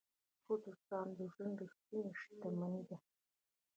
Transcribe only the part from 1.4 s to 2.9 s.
ریښتینې شتمني